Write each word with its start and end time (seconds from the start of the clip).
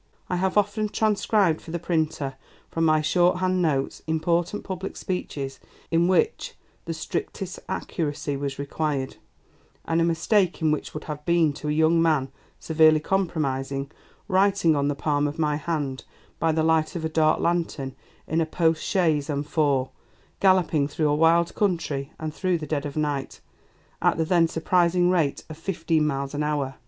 I 0.31 0.37
have 0.37 0.57
often 0.57 0.89
transcribed 0.89 1.61
for 1.61 1.69
the 1.69 1.77
printer, 1.77 2.33
from 2.71 2.85
my 2.85 3.01
shorthand 3.03 3.61
notes, 3.61 4.01
important 4.07 4.63
public 4.63 4.97
speeches 4.97 5.59
in 5.91 6.07
which 6.07 6.55
the 6.85 6.93
strictest 6.95 7.59
accuracy 7.69 8.35
was 8.35 8.57
required, 8.57 9.17
and 9.85 10.01
a 10.01 10.03
mistake 10.03 10.59
in 10.59 10.71
which 10.71 10.95
would 10.95 11.03
have 11.03 11.23
been 11.23 11.53
to 11.53 11.69
a 11.69 11.71
young 11.71 12.01
man 12.01 12.29
severely 12.59 12.99
compromising, 12.99 13.91
writing 14.27 14.75
on 14.75 14.87
the 14.87 14.95
palm 14.95 15.27
of 15.27 15.37
my 15.37 15.55
hand, 15.57 16.03
by 16.39 16.51
the 16.51 16.63
light 16.63 16.95
of 16.95 17.05
a 17.05 17.07
dark 17.07 17.39
lantern, 17.39 17.95
in 18.27 18.41
a 18.41 18.45
post 18.47 18.83
chaise 18.83 19.29
and 19.29 19.45
four, 19.45 19.91
galloping 20.39 20.87
through 20.87 21.09
a 21.09 21.15
wild 21.15 21.53
country, 21.53 22.11
and 22.19 22.33
through 22.33 22.57
the 22.57 22.65
dead 22.65 22.87
of 22.87 22.95
the 22.95 22.99
night, 22.99 23.39
at 24.01 24.17
the 24.17 24.25
then 24.25 24.47
surprising 24.47 25.11
rate 25.11 25.43
of 25.47 25.59
fifteen 25.59 26.07
miles 26.07 26.33
an 26.33 26.41
hour. 26.41 26.73